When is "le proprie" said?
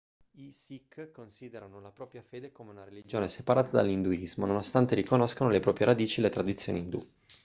5.51-5.85